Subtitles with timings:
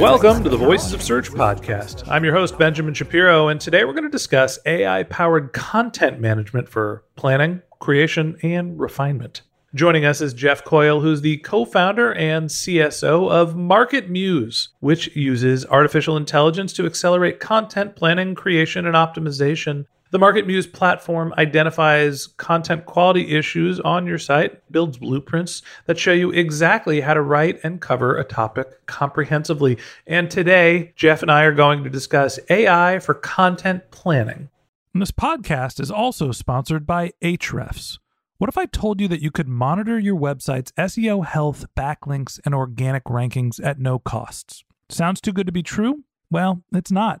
[0.00, 2.08] Welcome to the Voices of Search podcast.
[2.08, 6.70] I'm your host, Benjamin Shapiro, and today we're going to discuss AI powered content management
[6.70, 9.42] for planning, creation, and refinement.
[9.74, 15.66] Joining us is Jeff Coyle, who's the co founder and CSO of MarketMuse, which uses
[15.66, 19.84] artificial intelligence to accelerate content planning, creation, and optimization.
[20.12, 26.32] The MarketMuse platform identifies content quality issues on your site, builds blueprints that show you
[26.32, 29.78] exactly how to write and cover a topic comprehensively.
[30.08, 34.48] And today, Jeff and I are going to discuss AI for content planning.
[34.92, 37.98] And this podcast is also sponsored by Ahrefs.
[38.38, 42.52] What if I told you that you could monitor your website's SEO health, backlinks, and
[42.52, 44.64] organic rankings at no costs?
[44.88, 46.02] Sounds too good to be true?
[46.32, 47.20] Well, it's not,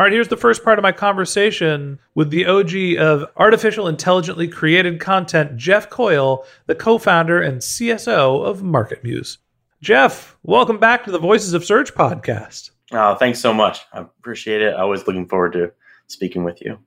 [0.00, 4.48] All right, here's the first part of my conversation with the OG of artificial intelligently
[4.48, 9.36] created content, Jeff Coyle, the co-founder and CSO of MarketMuse.
[9.82, 12.70] Jeff, welcome back to the Voices of Search podcast.
[12.92, 13.80] Oh, thanks so much.
[13.92, 14.72] I appreciate it.
[14.72, 15.70] I was looking forward to
[16.06, 16.78] speaking with you.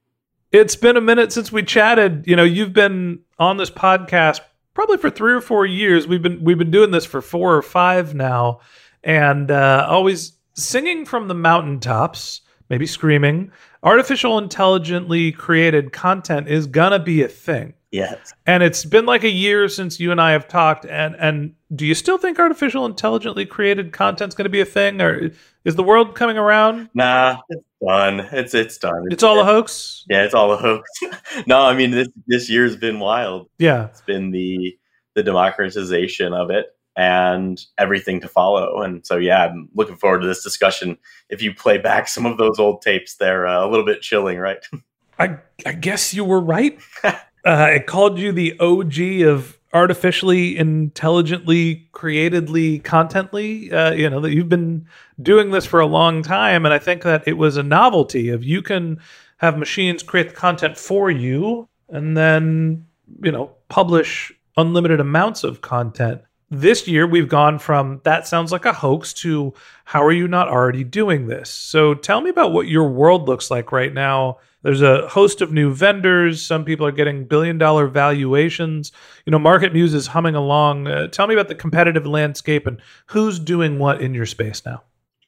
[0.51, 2.24] It's been a minute since we chatted.
[2.25, 4.41] You know, you've been on this podcast
[4.74, 6.07] probably for three or four years.
[6.07, 8.62] We've been we've been doing this for four or five now,
[9.03, 12.41] and uh, always singing from the mountaintops,
[12.73, 13.51] maybe screaming.
[13.84, 17.75] Artificial intelligently created content is gonna be a thing.
[17.91, 18.34] Yes.
[18.47, 20.83] And it's been like a year since you and I have talked.
[20.88, 25.00] And and do you still think artificial intelligently created content's going to be a thing,
[25.00, 25.29] or
[25.63, 26.89] is the world coming around?
[26.95, 28.22] Nah, it's done.
[28.31, 29.06] It's it's done.
[29.12, 30.06] It's all a hoax.
[30.09, 30.89] Yeah, it's all a hoax.
[31.45, 33.47] no, I mean this this year's been wild.
[33.59, 34.75] Yeah, It's been the
[35.13, 38.81] the democratization of it and everything to follow.
[38.81, 40.97] And so yeah, I'm looking forward to this discussion.
[41.29, 44.37] If you play back some of those old tapes, they're uh, a little bit chilling,
[44.37, 44.63] right?
[45.19, 46.79] I I guess you were right.
[47.03, 47.13] uh,
[47.45, 54.49] I called you the OG of artificially intelligently createdly contently uh, you know that you've
[54.49, 54.85] been
[55.21, 58.43] doing this for a long time and i think that it was a novelty of
[58.43, 58.99] you can
[59.37, 62.85] have machines create the content for you and then
[63.23, 66.21] you know publish unlimited amounts of content
[66.59, 69.53] this year we've gone from that sounds like a hoax to
[69.85, 73.50] how are you not already doing this so tell me about what your world looks
[73.51, 76.41] like right now there's a host of new vendors.
[76.41, 78.91] Some people are getting billion dollar valuations.
[79.25, 80.88] You know, MarketMuse is humming along.
[80.88, 84.83] Uh, tell me about the competitive landscape and who's doing what in your space now.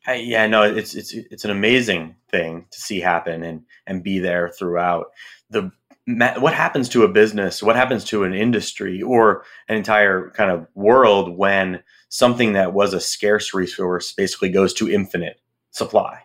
[0.06, 4.20] Hey, yeah, no, it's it's it's an amazing thing to see happen and and be
[4.20, 5.08] there throughout.
[5.50, 5.72] The
[6.08, 10.68] what happens to a business, what happens to an industry or an entire kind of
[10.76, 15.42] world when something that was a scarce resource basically goes to infinite
[15.72, 16.22] supply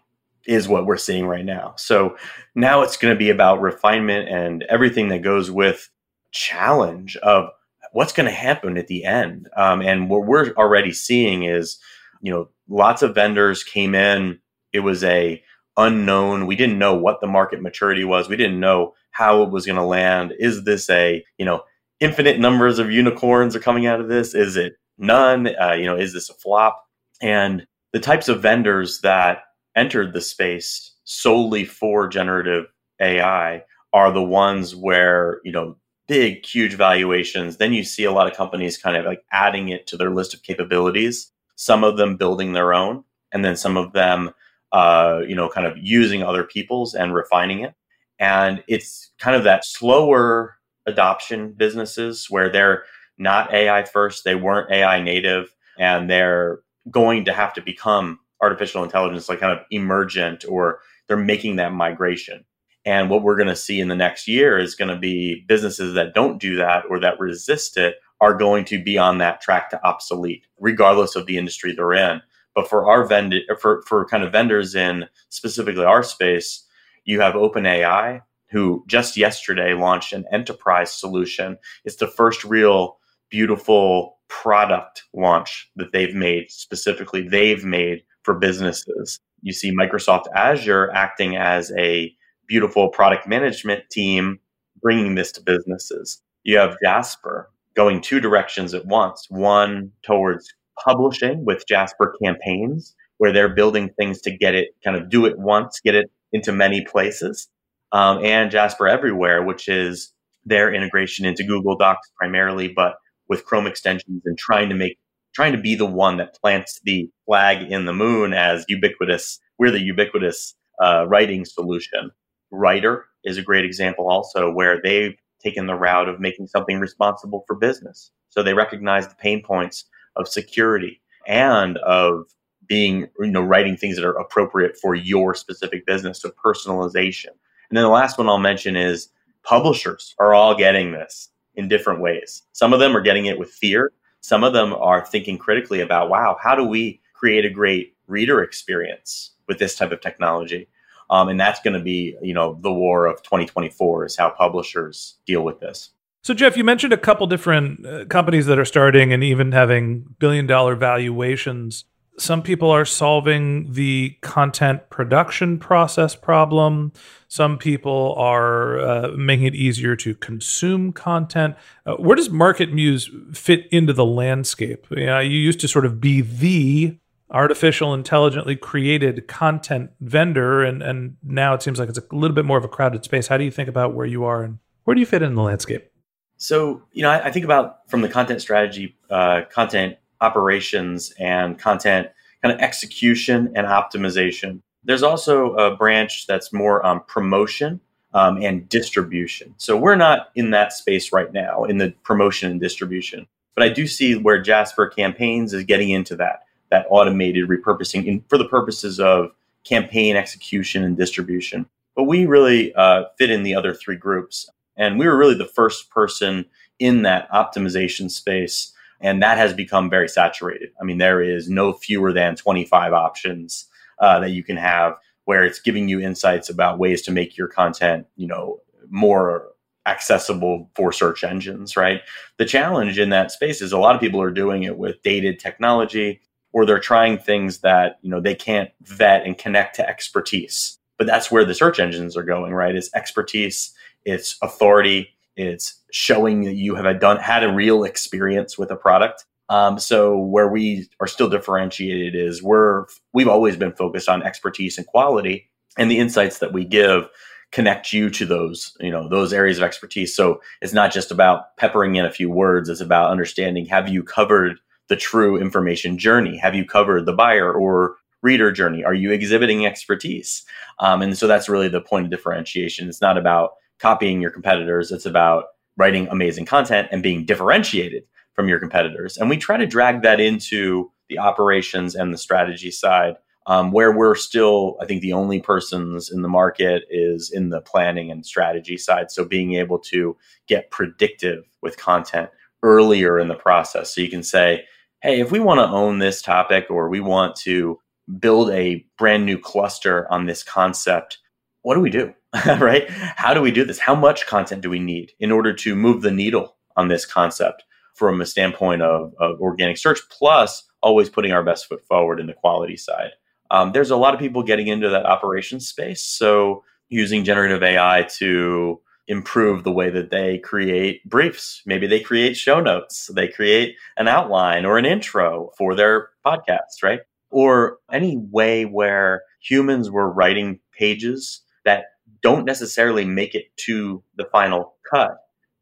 [0.46, 1.74] is what we're seeing right now.
[1.76, 2.16] So
[2.54, 5.88] now it's going to be about refinement and everything that goes with
[6.32, 7.48] challenge of
[7.92, 9.48] what's going to happen at the end.
[9.56, 11.78] Um, and what we're already seeing is,
[12.20, 14.40] you know, lots of vendors came in.
[14.72, 15.42] It was a
[15.76, 16.46] unknown.
[16.46, 18.28] We didn't know what the market maturity was.
[18.28, 20.32] We didn't know how it was going to land.
[20.38, 21.62] Is this a, you know,
[22.00, 24.34] infinite numbers of unicorns are coming out of this?
[24.34, 25.48] Is it none?
[25.60, 26.82] Uh, you know, is this a flop?
[27.22, 29.42] And the types of vendors that
[29.76, 32.66] entered the space solely for generative
[33.00, 33.62] AI
[33.92, 37.56] are the ones where, you know, big, huge valuations.
[37.56, 40.34] Then you see a lot of companies kind of like adding it to their list
[40.34, 44.30] of capabilities, some of them building their own, and then some of them,
[44.72, 47.74] uh, you know, kind of using other people's and refining it.
[48.20, 50.56] And it's kind of that slower
[50.86, 52.84] adoption businesses where they're
[53.18, 58.84] not AI first, they weren't AI native, and they're going to have to become artificial
[58.84, 62.44] intelligence like kind of emergent or they're making that migration.
[62.86, 65.94] And what we're going to see in the next year is going to be businesses
[65.94, 69.70] that don't do that or that resist it are going to be on that track
[69.70, 72.22] to obsolete, regardless of the industry they're in.
[72.54, 76.64] But for our vendor, for, for kind of vendors in specifically our space,
[77.04, 81.56] you have OpenAI, who just yesterday launched an enterprise solution.
[81.84, 82.98] It's the first real
[83.30, 89.18] beautiful product launch that they've made specifically they've made for businesses.
[89.42, 92.14] You see Microsoft Azure acting as a
[92.46, 94.38] beautiful product management team
[94.82, 96.20] bringing this to businesses.
[96.42, 100.52] You have Jasper going two directions at once one towards
[100.84, 105.38] publishing with Jasper campaigns, where they're building things to get it kind of do it
[105.38, 107.48] once, get it into many places,
[107.92, 110.12] um, and Jasper Everywhere, which is
[110.44, 112.94] their integration into Google Docs primarily, but
[113.28, 114.98] with Chrome extensions and trying to make
[115.34, 119.38] trying to be the one that plants the flag in the moon as ubiquitous.
[119.58, 122.10] We're the ubiquitous uh, writing solution.
[122.50, 127.44] Writer is a great example also where they've taken the route of making something responsible
[127.46, 128.10] for business.
[128.30, 129.84] So they recognize the pain points
[130.16, 132.24] of security and of
[132.70, 136.22] being, you know, writing things that are appropriate for your specific business.
[136.22, 137.26] So personalization.
[137.68, 139.08] And then the last one I'll mention is
[139.42, 142.42] publishers are all getting this in different ways.
[142.52, 143.90] Some of them are getting it with fear.
[144.20, 148.40] Some of them are thinking critically about, wow, how do we create a great reader
[148.40, 150.68] experience with this type of technology?
[151.10, 155.16] Um, and that's going to be, you know, the war of 2024 is how publishers
[155.26, 155.90] deal with this.
[156.22, 160.14] So, Jeff, you mentioned a couple different uh, companies that are starting and even having
[160.20, 161.84] billion dollar valuations.
[162.20, 166.92] Some people are solving the content production process problem.
[167.28, 171.56] Some people are uh, making it easier to consume content.
[171.86, 174.86] Uh, where does MarketMuse fit into the landscape?
[174.90, 176.98] You, know, you used to sort of be the
[177.30, 182.44] artificial intelligently created content vendor and and now it seems like it's a little bit
[182.44, 184.96] more of a crowded space how do you think about where you are and where
[184.96, 185.92] do you fit in the landscape
[186.36, 191.58] so you know i, I think about from the content strategy uh, content operations and
[191.58, 192.08] content
[192.42, 197.80] kind of execution and optimization there's also a branch that's more um, promotion
[198.14, 202.60] um, and distribution so we're not in that space right now in the promotion and
[202.60, 208.06] distribution but i do see where jasper campaigns is getting into that that automated repurposing
[208.06, 209.32] in, for the purposes of
[209.64, 211.66] campaign execution and distribution.
[211.94, 214.48] But we really uh, fit in the other three groups.
[214.76, 216.46] And we were really the first person
[216.78, 218.72] in that optimization space.
[219.00, 220.70] And that has become very saturated.
[220.80, 223.66] I mean, there is no fewer than 25 options
[223.98, 227.48] uh, that you can have where it's giving you insights about ways to make your
[227.48, 229.48] content, you know, more
[229.86, 232.02] accessible for search engines, right?
[232.36, 235.38] The challenge in that space is a lot of people are doing it with dated
[235.38, 236.20] technology
[236.52, 241.06] or they're trying things that you know they can't vet and connect to expertise but
[241.06, 243.72] that's where the search engines are going right it's expertise
[244.04, 249.24] it's authority it's showing that you have done had a real experience with a product
[249.48, 254.78] um, so where we are still differentiated is we're we've always been focused on expertise
[254.78, 257.08] and quality and the insights that we give
[257.52, 261.56] connect you to those you know those areas of expertise so it's not just about
[261.56, 264.58] peppering in a few words it's about understanding have you covered
[264.90, 266.36] the true information journey?
[266.36, 268.84] Have you covered the buyer or reader journey?
[268.84, 270.44] Are you exhibiting expertise?
[270.80, 272.88] Um, and so that's really the point of differentiation.
[272.88, 275.44] It's not about copying your competitors, it's about
[275.76, 279.16] writing amazing content and being differentiated from your competitors.
[279.16, 283.16] And we try to drag that into the operations and the strategy side.
[283.46, 287.62] Um, where we're still, I think, the only persons in the market is in the
[287.62, 289.10] planning and strategy side.
[289.10, 292.28] So being able to get predictive with content
[292.62, 293.94] earlier in the process.
[293.94, 294.66] So you can say,
[295.02, 297.80] hey, if we want to own this topic or we want to
[298.18, 301.18] build a brand new cluster on this concept,
[301.62, 302.14] what do we do?
[302.46, 302.88] right?
[302.88, 303.78] How do we do this?
[303.78, 307.64] How much content do we need in order to move the needle on this concept
[307.94, 312.26] from a standpoint of, of organic search, plus always putting our best foot forward in
[312.26, 313.10] the quality side?
[313.50, 316.02] Um, there's a lot of people getting into that operations space.
[316.02, 321.62] So using generative AI to improve the way that they create briefs.
[321.66, 326.82] Maybe they create show notes, they create an outline or an intro for their podcast,
[326.82, 327.00] right?
[327.30, 331.86] Or any way where humans were writing pages that
[332.22, 335.12] don't necessarily make it to the final cut.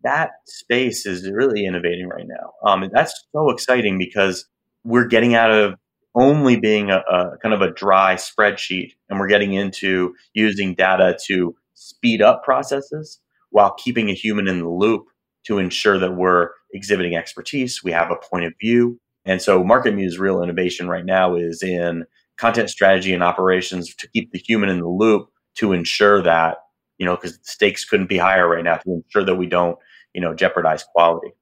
[0.02, 2.52] That space is really innovating right now.
[2.64, 4.46] Um, and that's so exciting because
[4.84, 5.74] we're getting out of
[6.14, 11.16] only being a, a, kind of a dry spreadsheet and we're getting into using data
[11.26, 15.06] to speed up processes while keeping a human in the loop
[15.46, 20.18] to ensure that we're exhibiting expertise we have a point of view and so MarketMuse's
[20.18, 22.04] real innovation right now is in
[22.36, 26.58] content strategy and operations to keep the human in the loop to ensure that
[26.98, 29.78] you know because stakes couldn't be higher right now to ensure that we don't
[30.14, 31.32] you know jeopardize quality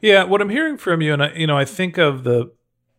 [0.00, 2.50] yeah what i'm hearing from you and I, you know i think of the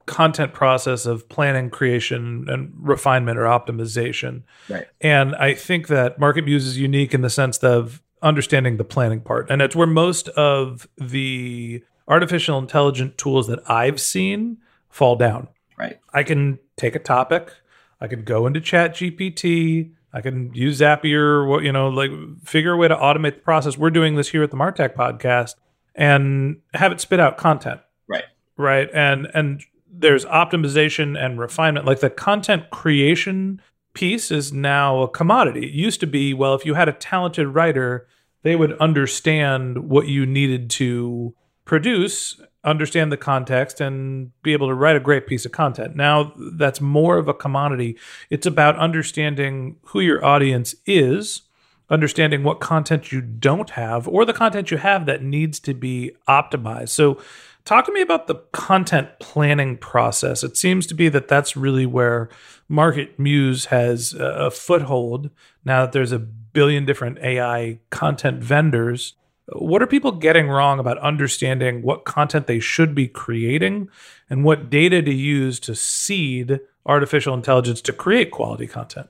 [0.06, 4.44] content process of planning, creation, and refinement or optimization.
[4.70, 4.88] Right.
[5.02, 9.50] And I think that MarketMuse is unique in the sense of understanding the planning part.
[9.50, 14.58] And it's where most of the artificial intelligent tools that I've seen
[14.90, 15.48] fall down.
[15.78, 16.00] Right.
[16.14, 17.52] I can take a topic,
[18.00, 22.10] I can go into ChatGPT, I can use Zapier, what you know, like
[22.46, 23.78] figure a way to automate the process.
[23.78, 25.56] We're doing this here at the Martech podcast
[25.94, 27.82] and have it spit out content.
[28.08, 28.24] Right.
[28.56, 28.90] Right.
[28.94, 31.86] And and there's optimization and refinement.
[31.86, 33.62] Like the content creation
[33.94, 35.68] piece is now a commodity.
[35.68, 38.08] It used to be, well, if you had a talented writer,
[38.44, 44.74] they would understand what you needed to produce, understand the context, and be able to
[44.74, 45.96] write a great piece of content.
[45.96, 47.98] Now that's more of a commodity.
[48.30, 51.44] It's about understanding who your audience is,
[51.90, 56.12] understanding what content you don't have, or the content you have that needs to be
[56.28, 56.90] optimized.
[56.90, 57.20] So
[57.66, 60.44] Talk to me about the content planning process.
[60.44, 62.30] It seems to be that that's really where
[62.70, 65.32] MarketMuse has a foothold
[65.66, 69.16] now that there's a billion different AI content vendors.
[69.48, 73.90] What are people getting wrong about understanding what content they should be creating
[74.30, 79.08] and what data to use to seed artificial intelligence to create quality content?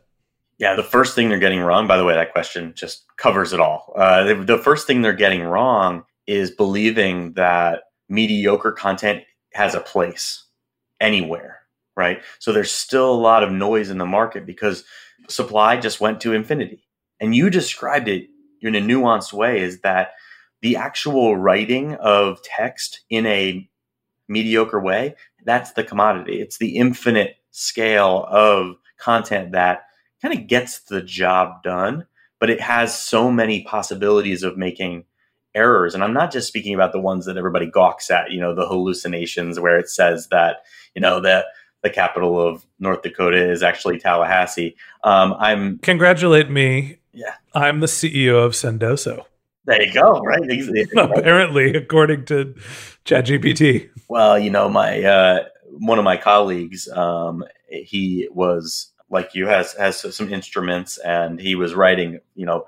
[0.57, 3.59] Yeah, the first thing they're getting wrong, by the way, that question just covers it
[3.59, 3.93] all.
[3.95, 9.23] Uh, the, the first thing they're getting wrong is believing that mediocre content
[9.53, 10.45] has a place
[10.99, 11.59] anywhere,
[11.95, 12.21] right?
[12.39, 14.83] So there's still a lot of noise in the market because
[15.27, 16.87] supply just went to infinity.
[17.19, 18.27] And you described it
[18.61, 20.13] in a nuanced way is that
[20.65, 23.69] the actual writing of text in a
[24.27, 26.41] mediocre way, that's the commodity.
[26.41, 29.83] It's the infinite scale of content that
[30.23, 32.07] kind of gets the job done,
[32.39, 35.03] but it has so many possibilities of making
[35.53, 35.93] errors.
[35.93, 38.67] And I'm not just speaking about the ones that everybody gawks at, you know, the
[38.67, 40.63] hallucinations where it says that,
[40.95, 41.45] you know, that
[41.83, 44.75] the capital of North Dakota is actually Tallahassee.
[45.03, 46.97] Um, I'm congratulate me.
[47.13, 49.25] Yeah, I'm the CEO of Sendoso.
[49.65, 50.21] There you go.
[50.25, 50.41] Right.
[50.97, 52.55] Apparently, according to
[53.05, 53.89] ChatGPT.
[54.07, 59.73] Well, you know, my uh, one of my colleagues, um, he was like you has
[59.73, 62.65] has some instruments, and he was writing, you know,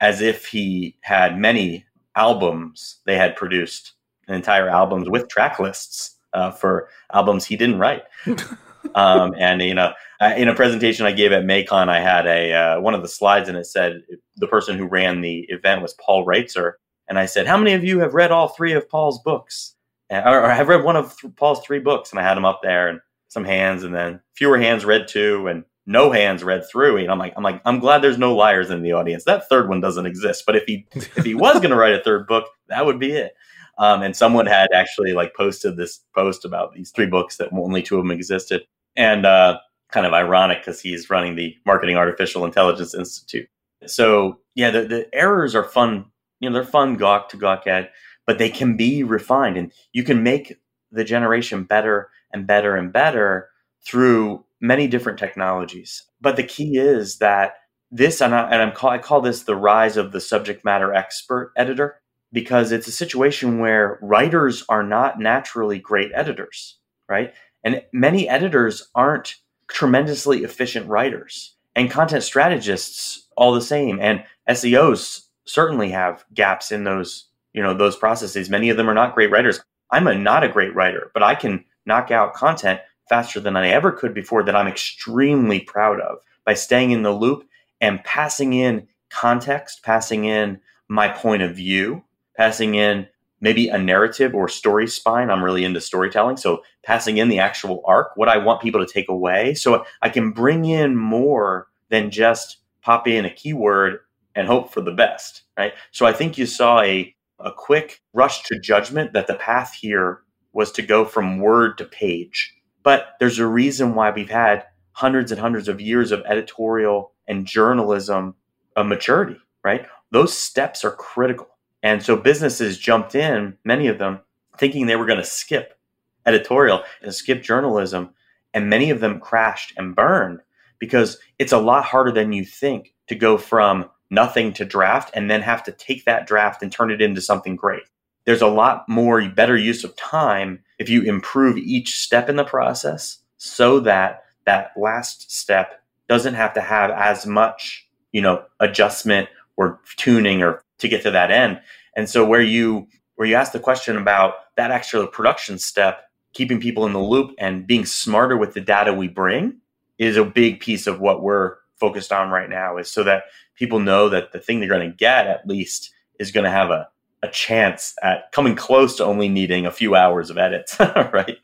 [0.00, 3.92] as if he had many albums they had produced,
[4.28, 8.02] entire albums with track lists uh, for albums he didn't write.
[8.94, 9.92] um, and you know,
[10.36, 13.48] in a presentation I gave at MAICON, I had a uh, one of the slides,
[13.48, 14.02] and it said
[14.40, 16.72] the person who ran the event was Paul Roetzer,
[17.08, 19.74] and I said, "How many of you have read all three of Paul's books,
[20.10, 22.88] or, have read one of th- Paul's three books?" And I had him up there,
[22.88, 27.10] and some hands, and then fewer hands read two, and no hands read through and
[27.10, 29.24] I'm like, I'm like, I'm glad there's no liars in the audience.
[29.24, 30.44] That third one doesn't exist.
[30.46, 33.12] But if he if he was going to write a third book, that would be
[33.12, 33.32] it.
[33.78, 37.82] Um, and someone had actually like posted this post about these three books that only
[37.82, 38.62] two of them existed,
[38.94, 39.58] and uh,
[39.90, 43.48] kind of ironic because he's running the Marketing Artificial Intelligence Institute.
[43.86, 46.06] So yeah, the, the errors are fun.
[46.40, 47.90] You know, they're fun gawk to gawk at,
[48.26, 50.60] but they can be refined, and you can make
[50.90, 53.48] the generation better and better and better
[53.84, 56.04] through many different technologies.
[56.20, 57.54] But the key is that
[57.90, 61.52] this, and, I, and call, I call this the rise of the subject matter expert
[61.56, 62.00] editor,
[62.32, 67.34] because it's a situation where writers are not naturally great editors, right?
[67.64, 69.36] And many editors aren't
[69.68, 76.84] tremendously efficient writers, and content strategists all the same, and SEOs certainly have gaps in
[76.84, 78.50] those you know those processes.
[78.50, 79.60] Many of them are not great writers.
[79.90, 83.68] I'm a not a great writer, but I can knock out content faster than I
[83.68, 87.44] ever could before that I'm extremely proud of by staying in the loop
[87.80, 92.04] and passing in context, passing in my point of view,
[92.36, 93.08] passing in
[93.40, 95.30] maybe a narrative or story spine.
[95.30, 96.36] I'm really into storytelling.
[96.36, 99.54] So passing in the actual arc, what I want people to take away.
[99.54, 104.00] So I can bring in more than just pop in a keyword
[104.34, 105.42] and hope for the best.
[105.56, 105.72] Right.
[105.90, 110.20] So I think you saw a, a quick rush to judgment that the path here
[110.52, 112.54] was to go from word to page.
[112.82, 117.46] But there's a reason why we've had hundreds and hundreds of years of editorial and
[117.46, 118.34] journalism
[118.76, 119.86] of maturity, right?
[120.10, 121.46] Those steps are critical.
[121.82, 124.20] And so businesses jumped in, many of them,
[124.58, 125.78] thinking they were going to skip
[126.26, 128.10] editorial and skip journalism.
[128.52, 130.40] And many of them crashed and burned
[130.78, 135.30] because it's a lot harder than you think to go from nothing to draft and
[135.30, 137.84] then have to take that draft and turn it into something great.
[138.24, 142.44] There's a lot more better use of time if you improve each step in the
[142.44, 149.28] process so that that last step doesn't have to have as much, you know, adjustment
[149.56, 151.60] or tuning or to get to that end.
[151.96, 156.60] And so where you where you ask the question about that extra production step, keeping
[156.60, 159.58] people in the loop and being smarter with the data we bring
[159.98, 163.80] is a big piece of what we're focused on right now is so that people
[163.80, 166.88] know that the thing they're going to get at least is going to have a,
[167.22, 171.38] a chance at coming close to only needing a few hours of edits, right?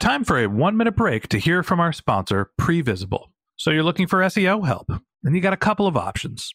[0.00, 3.26] Time for a one minute break to hear from our sponsor, Previsible.
[3.56, 4.90] So you're looking for SEO help,
[5.22, 6.54] and you got a couple of options.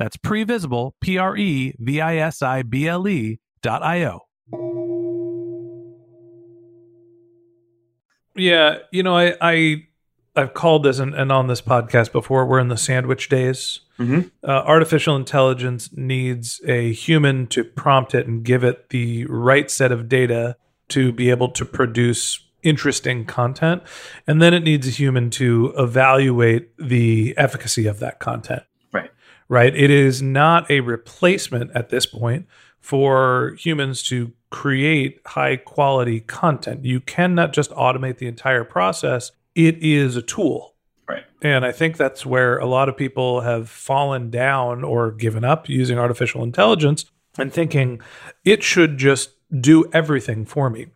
[0.00, 4.20] that's previsible, P R E V I S I B L E dot I O.
[8.34, 9.84] Yeah, you know, I, I
[10.34, 12.46] I've called this and, and on this podcast before.
[12.46, 13.80] We're in the sandwich days.
[13.98, 14.28] Mm-hmm.
[14.42, 19.92] Uh, artificial intelligence needs a human to prompt it and give it the right set
[19.92, 20.56] of data
[20.88, 23.82] to be able to produce interesting content,
[24.26, 28.62] and then it needs a human to evaluate the efficacy of that content
[29.50, 29.74] right?
[29.76, 32.46] It is not a replacement at this point
[32.78, 36.84] for humans to create high quality content.
[36.84, 39.32] You cannot just automate the entire process.
[39.54, 40.76] It is a tool.
[41.08, 41.24] Right.
[41.42, 45.68] And I think that's where a lot of people have fallen down or given up
[45.68, 47.04] using artificial intelligence
[47.36, 48.00] and thinking
[48.44, 50.86] it should just do everything for me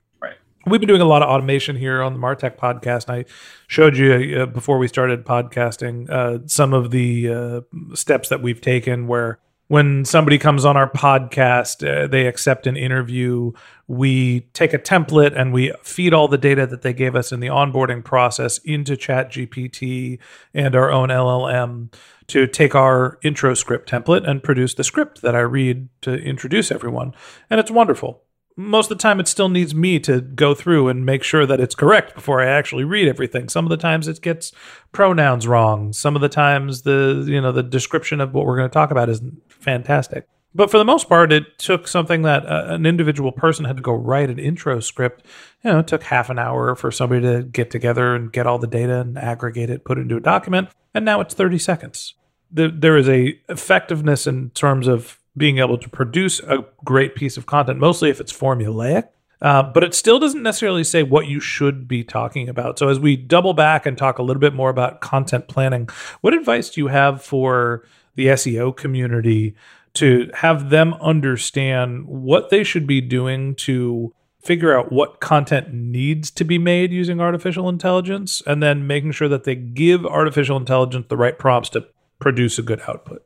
[0.67, 3.09] we've been doing a lot of automation here on the Martech podcast.
[3.09, 3.25] I
[3.67, 7.61] showed you uh, before we started podcasting uh, some of the uh,
[7.95, 12.77] steps that we've taken where when somebody comes on our podcast, uh, they accept an
[12.77, 13.53] interview.
[13.87, 17.41] We take a template and we feed all the data that they gave us in
[17.41, 20.19] the onboarding process into ChatGPT
[20.53, 21.93] and our own LLM
[22.27, 26.71] to take our intro script template and produce the script that I read to introduce
[26.71, 27.15] everyone.
[27.49, 28.23] And it's wonderful
[28.57, 31.61] most of the time it still needs me to go through and make sure that
[31.61, 33.49] it's correct before I actually read everything.
[33.49, 34.53] Some of the times it gets
[34.93, 35.93] pronouns wrong.
[35.93, 38.91] Some of the times the you know the description of what we're going to talk
[38.91, 40.29] about is fantastic.
[40.57, 43.83] But for the most part, it took something that uh, an individual person had to
[43.83, 45.27] go write an intro script.
[45.65, 48.61] You know, it took half an hour for somebody to get together and get all
[48.61, 52.15] the data and aggregate it, put it into a document, and now it's 30 seconds.
[52.53, 57.47] there is a effectiveness in terms of being able to produce a great piece of
[57.47, 59.09] content, mostly if it's formulaic.
[59.43, 62.79] Uh, but it still doesn't necessarily say what you should be talking about.
[62.79, 65.89] So, as we double back and talk a little bit more about content planning,
[66.23, 69.55] what advice do you have for the SEO community
[69.95, 76.31] to have them understand what they should be doing to figure out what content needs
[76.31, 81.07] to be made using artificial intelligence and then making sure that they give artificial intelligence
[81.09, 81.87] the right prompts to
[82.19, 83.24] produce a good output?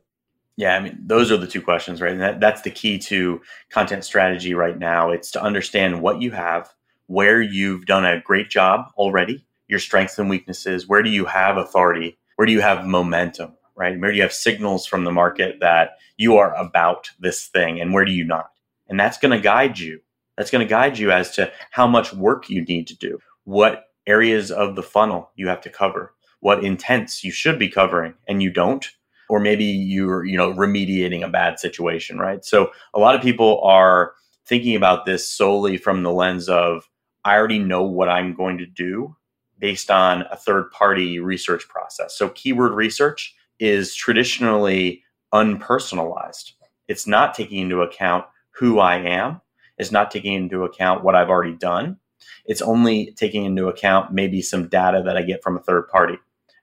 [0.59, 2.11] Yeah, I mean, those are the two questions, right?
[2.11, 5.09] And that, that's the key to content strategy right now.
[5.09, 6.73] It's to understand what you have,
[7.07, 11.55] where you've done a great job already, your strengths and weaknesses, where do you have
[11.55, 13.97] authority, where do you have momentum, right?
[13.97, 17.93] Where do you have signals from the market that you are about this thing, and
[17.93, 18.51] where do you not?
[18.89, 20.01] And that's going to guide you.
[20.37, 23.85] That's going to guide you as to how much work you need to do, what
[24.05, 28.43] areas of the funnel you have to cover, what intents you should be covering and
[28.43, 28.85] you don't
[29.29, 32.43] or maybe you're you know remediating a bad situation right?
[32.43, 34.13] So a lot of people are
[34.45, 36.89] thinking about this solely from the lens of
[37.23, 39.15] i already know what i'm going to do
[39.59, 42.17] based on a third party research process.
[42.17, 46.53] So keyword research is traditionally unpersonalized.
[46.87, 49.41] It's not taking into account who i am.
[49.77, 51.97] It's not taking into account what i've already done.
[52.45, 56.17] It's only taking into account maybe some data that i get from a third party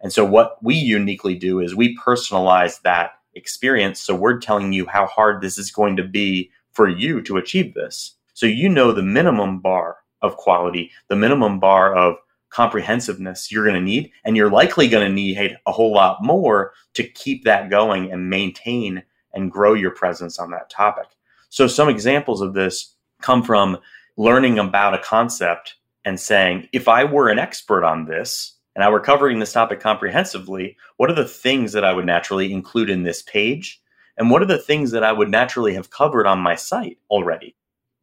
[0.07, 3.99] and so what we uniquely do is we personalize that experience.
[3.99, 7.75] So we're telling you how hard this is going to be for you to achieve
[7.75, 8.15] this.
[8.33, 12.15] So you know the minimum bar of quality, the minimum bar of
[12.51, 14.13] comprehensiveness you're going to need.
[14.25, 18.31] And you're likely going to need a whole lot more to keep that going and
[18.31, 19.03] maintain
[19.35, 21.09] and grow your presence on that topic.
[21.49, 23.77] So some examples of this come from
[24.17, 28.91] learning about a concept and saying, if I were an expert on this, and I
[28.91, 33.05] were covering this topic comprehensively, what are the things that I would naturally include in
[33.05, 33.81] this page?
[34.19, 37.57] And what are the things that I would naturally have covered on my site already?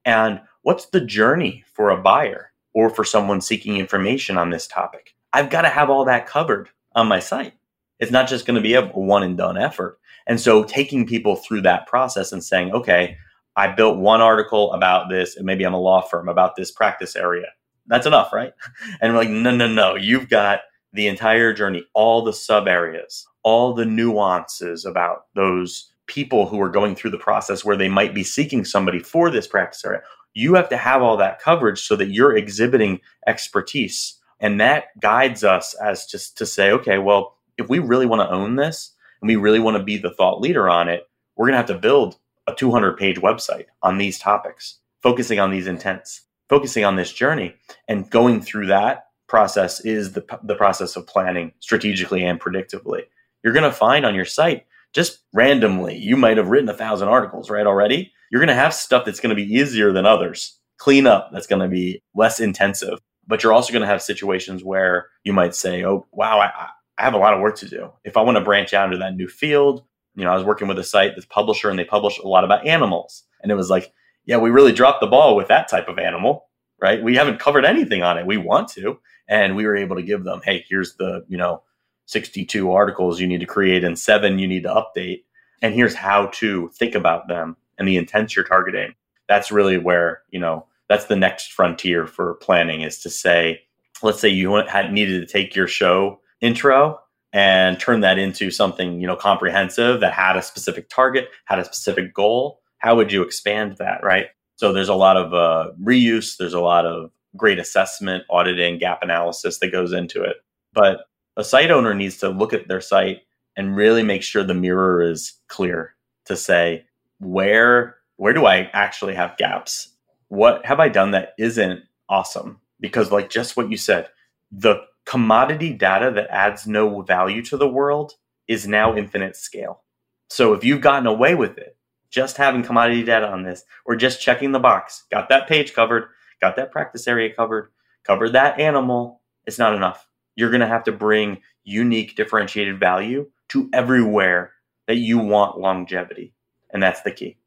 [0.03, 5.15] And what's the journey for a buyer or for someone seeking information on this topic?
[5.31, 7.53] I've got to have all that covered on my site.
[7.99, 9.99] It's not just going to be a one and done effort.
[10.25, 13.15] And so taking people through that process and saying, okay,
[13.55, 17.15] I built one article about this, and maybe I'm a law firm about this practice
[17.15, 17.49] area
[17.87, 18.53] that's enough, right?
[19.01, 19.95] And we're like, no, no, no.
[19.95, 20.61] You've got
[20.93, 26.69] the entire journey, all the sub areas, all the nuances about those people who are
[26.69, 30.01] going through the process where they might be seeking somebody for this practice area.
[30.33, 34.19] You have to have all that coverage so that you're exhibiting expertise.
[34.39, 38.33] And that guides us as just to say, okay, well, if we really want to
[38.33, 41.53] own this and we really want to be the thought leader on it, we're going
[41.53, 42.17] to have to build
[42.47, 47.55] a 200 page website on these topics, focusing on these intents focusing on this journey
[47.87, 53.03] and going through that process is the, the process of planning strategically and predictably.
[53.43, 57.07] You're going to find on your site just randomly, you might have written a thousand
[57.07, 57.65] articles, right?
[57.65, 60.57] Already, you're going to have stuff that's going to be easier than others.
[60.77, 64.63] Clean up that's going to be less intensive, but you're also going to have situations
[64.63, 67.91] where you might say, "Oh, wow, I, I have a lot of work to do.
[68.03, 69.83] If I want to branch out into that new field,
[70.15, 72.43] you know, I was working with a site that's publisher, and they publish a lot
[72.43, 73.91] about animals, and it was like,
[74.25, 76.45] yeah, we really dropped the ball with that type of animal,
[76.81, 77.01] right?
[77.01, 78.25] We haven't covered anything on it.
[78.25, 78.99] We want to.
[79.27, 81.63] And we were able to give them, hey, here's the, you know,
[82.05, 85.23] 62 articles you need to create and seven you need to update.
[85.61, 88.93] And here's how to think about them and the intents you're targeting.
[89.27, 93.61] That's really where, you know, that's the next frontier for planning is to say,
[94.01, 96.99] let's say you had needed to take your show intro
[97.31, 101.65] and turn that into something, you know, comprehensive that had a specific target, had a
[101.65, 104.27] specific goal how would you expand that, right?
[104.57, 109.01] So there's a lot of uh, reuse, there's a lot of great assessment, auditing, gap
[109.01, 110.35] analysis that goes into it.
[110.73, 111.05] But
[111.37, 113.21] a site owner needs to look at their site
[113.55, 116.85] and really make sure the mirror is clear to say
[117.19, 119.89] where where do I actually have gaps?
[120.27, 122.59] What have I done that isn't awesome?
[122.81, 124.09] Because like just what you said,
[124.51, 128.13] the commodity data that adds no value to the world
[128.47, 129.83] is now infinite scale.
[130.29, 131.77] So if you've gotten away with it,
[132.13, 135.03] just having commodity data on this or just checking the box.
[135.11, 137.71] Got that page covered, got that practice area covered,
[138.03, 139.21] covered that animal.
[139.47, 140.07] It's not enough.
[140.35, 144.51] You're going to have to bring unique differentiated value to everywhere
[144.87, 146.33] that you want longevity.
[146.71, 147.37] And that's the key.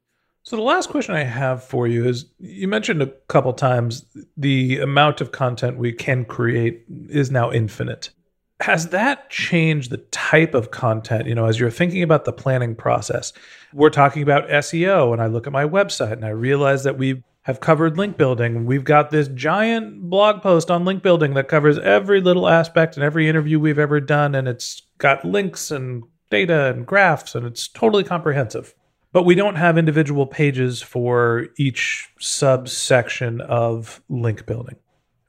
[0.43, 4.79] So the last question I have for you is you mentioned a couple times the
[4.79, 8.11] amount of content we can create is now infinite
[8.59, 11.27] has that changed the type of content?
[11.27, 13.33] You know as you're thinking about the planning process
[13.73, 17.21] we're talking about seo and i look at my website and i realize that we
[17.47, 18.65] have covered link building.
[18.65, 23.05] We've got this giant blog post on link building that covers every little aspect and
[23.05, 27.69] every interview we've ever done and it's got links and data and graphs and it's
[27.69, 28.75] totally comprehensive.
[29.13, 34.75] But we don't have individual pages for each subsection of link building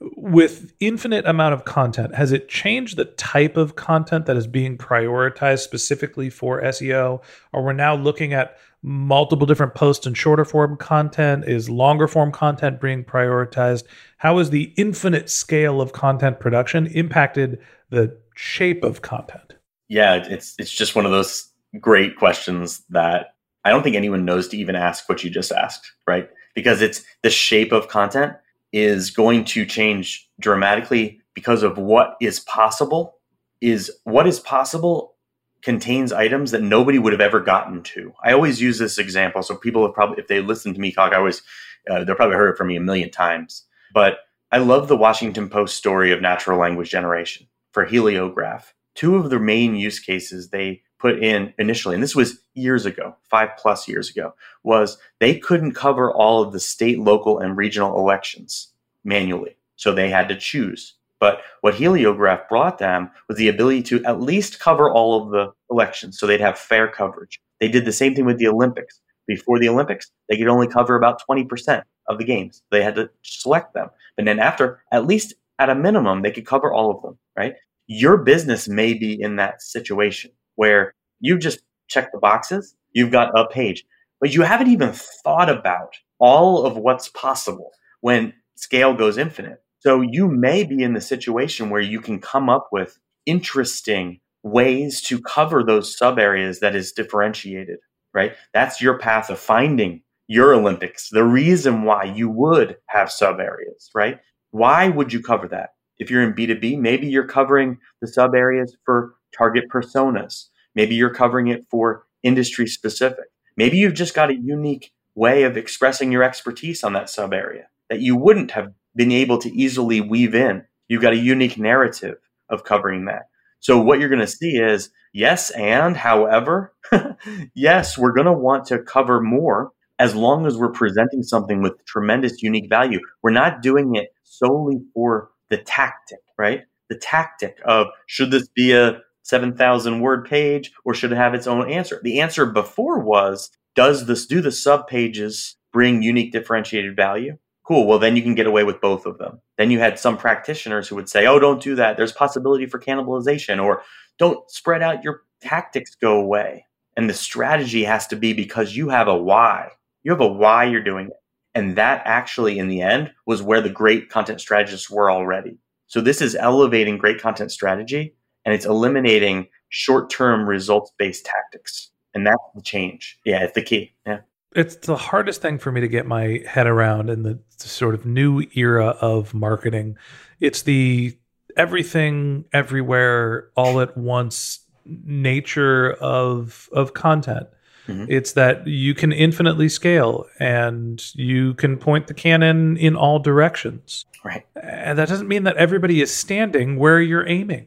[0.00, 4.78] with infinite amount of content has it changed the type of content that is being
[4.78, 7.20] prioritized specifically for seo
[7.52, 11.44] are we're now looking at multiple different posts and shorter form content?
[11.46, 13.84] Is longer form content being prioritized?
[14.18, 17.58] How has the infinite scale of content production impacted
[17.90, 19.54] the shape of content?
[19.88, 23.34] Yeah it's it's just one of those great questions that
[23.64, 26.28] I don't think anyone knows to even ask what you just asked, right?
[26.54, 28.34] Because it's the shape of content
[28.72, 33.16] is going to change dramatically because of what is possible
[33.60, 35.14] is what is possible
[35.62, 38.12] contains items that nobody would have ever gotten to.
[38.22, 39.42] I always use this example.
[39.42, 41.42] So people have probably, if they listen to me talk, I always,
[41.90, 43.64] uh, they'll probably heard it from me a million times.
[43.92, 44.18] But
[44.52, 48.64] I love the Washington Post story of natural language generation for Heliograf.
[48.94, 53.16] Two of the main use cases they put in initially, and this was years ago,
[53.30, 54.34] five plus years ago,
[54.64, 58.72] was they couldn't cover all of the state, local, and regional elections
[59.04, 59.56] manually.
[59.76, 60.94] So they had to choose.
[61.20, 65.52] But what Heliograf brought them was the ability to at least cover all of the
[65.70, 67.40] elections so they'd have fair coverage.
[67.60, 69.00] They did the same thing with the Olympics.
[69.26, 72.62] Before the Olympics, they could only cover about 20% of the games.
[72.70, 73.88] They had to select them.
[74.16, 77.54] But then after, at least at a minimum, they could cover all of them, right?
[77.88, 83.38] Your business may be in that situation where you just check the boxes, you've got
[83.38, 83.84] a page,
[84.20, 89.62] but you haven't even thought about all of what's possible when scale goes infinite.
[89.78, 95.00] So you may be in the situation where you can come up with interesting ways
[95.02, 97.78] to cover those sub areas that is differentiated,
[98.12, 98.34] right?
[98.52, 103.90] That's your path of finding your Olympics, the reason why you would have sub areas,
[103.94, 104.18] right?
[104.50, 105.70] Why would you cover that?
[105.98, 110.48] If you're in B2B, maybe you're covering the sub areas for target personas.
[110.74, 113.26] Maybe you're covering it for industry specific.
[113.56, 117.66] Maybe you've just got a unique way of expressing your expertise on that sub area
[117.90, 120.64] that you wouldn't have been able to easily weave in.
[120.88, 123.28] You've got a unique narrative of covering that.
[123.60, 126.72] So what you're going to see is yes, and however,
[127.54, 131.84] yes, we're going to want to cover more as long as we're presenting something with
[131.84, 133.00] tremendous unique value.
[133.22, 136.62] We're not doing it solely for the tactic, right?
[136.88, 141.46] The tactic of should this be a 7,000 word page or should it have its
[141.46, 142.00] own answer?
[142.02, 147.36] The answer before was does this do the sub pages bring unique differentiated value?
[147.64, 147.86] Cool.
[147.86, 149.40] Well, then you can get away with both of them.
[149.58, 151.98] Then you had some practitioners who would say, oh, don't do that.
[151.98, 153.82] There's possibility for cannibalization or
[154.18, 156.64] don't spread out your tactics go away.
[156.96, 159.68] And the strategy has to be because you have a why.
[160.02, 161.12] You have a why you're doing it.
[161.54, 165.58] And that actually, in the end, was where the great content strategists were already.
[165.86, 171.90] So this is elevating great content strategy and it's eliminating short term results based tactics.
[172.14, 173.18] And that's the change.
[173.24, 173.92] Yeah, it's the key.
[174.06, 174.20] Yeah.
[174.54, 178.06] It's the hardest thing for me to get my head around in the sort of
[178.06, 179.98] new era of marketing.
[180.40, 181.16] It's the
[181.56, 187.48] everything, everywhere, all at once nature of of content.
[187.88, 188.06] Mm-hmm.
[188.08, 194.04] It's that you can infinitely scale and you can point the cannon in all directions.
[194.24, 194.46] Right.
[194.62, 197.66] And that doesn't mean that everybody is standing where you're aiming.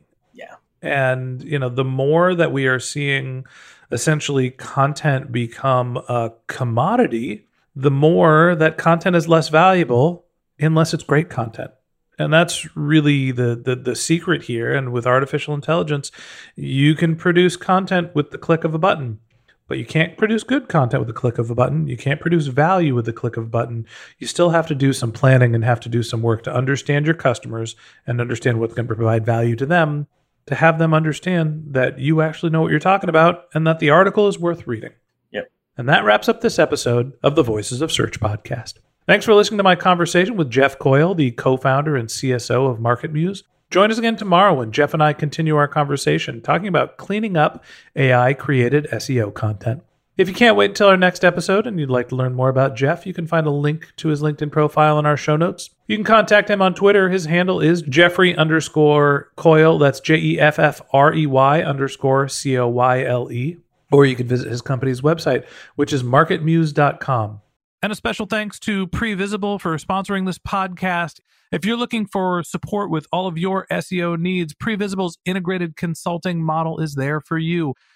[0.81, 3.45] And, you know, the more that we are seeing
[3.91, 10.25] essentially content become a commodity, the more that content is less valuable
[10.59, 11.71] unless it's great content.
[12.17, 14.73] And that's really the, the the secret here.
[14.73, 16.11] And with artificial intelligence,
[16.55, 19.19] you can produce content with the click of a button,
[19.67, 21.87] but you can't produce good content with the click of a button.
[21.87, 23.87] You can't produce value with the click of a button.
[24.19, 27.05] You still have to do some planning and have to do some work to understand
[27.05, 30.07] your customers and understand what's going to provide value to them
[30.51, 33.89] to have them understand that you actually know what you're talking about and that the
[33.89, 34.91] article is worth reading.
[35.31, 35.49] Yep.
[35.77, 38.73] And that wraps up this episode of the Voices of Search podcast.
[39.07, 42.79] Thanks for listening to my conversation with Jeff Coyle, the co founder and CSO of
[42.79, 43.43] MarketMuse.
[43.69, 47.63] Join us again tomorrow when Jeff and I continue our conversation talking about cleaning up
[47.95, 49.83] AI created SEO content.
[50.17, 52.75] If you can't wait until our next episode and you'd like to learn more about
[52.75, 55.69] Jeff, you can find a link to his LinkedIn profile in our show notes.
[55.87, 57.09] You can contact him on Twitter.
[57.09, 59.77] His handle is Jeffrey underscore Coyle.
[59.77, 63.57] That's J E F F R E Y underscore C O Y L E.
[63.89, 65.45] Or you can visit his company's website,
[65.75, 67.41] which is marketmuse.com.
[67.81, 71.19] And a special thanks to Previsible for sponsoring this podcast.
[71.51, 76.79] If you're looking for support with all of your SEO needs, Previsible's integrated consulting model
[76.79, 77.73] is there for you.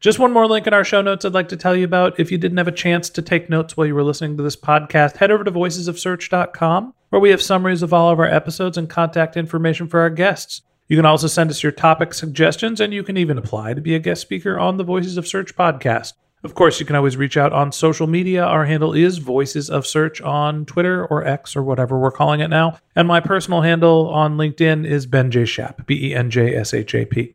[0.00, 2.20] Just one more link in our show notes I'd like to tell you about.
[2.20, 4.56] If you didn't have a chance to take notes while you were listening to this
[4.56, 8.90] podcast, head over to voicesofsearch.com where we have summaries of all of our episodes and
[8.90, 10.62] contact information for our guests.
[10.88, 13.94] You can also send us your topic suggestions, and you can even apply to be
[13.94, 16.12] a guest speaker on the Voices of Search podcast.
[16.44, 18.44] Of course, you can always reach out on social media.
[18.44, 22.48] Our handle is Voices of Search on Twitter or X or whatever we're calling it
[22.48, 22.78] now.
[22.94, 25.44] And my personal handle on LinkedIn is Ben J.
[25.44, 27.34] Shap, B E N J S H A P.